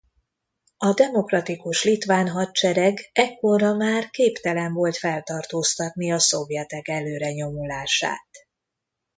[0.77, 8.29] A demokratikus litván hadsereg ekkorra már képtelen volt feltartóztatni a szovjetek előrenyomulását.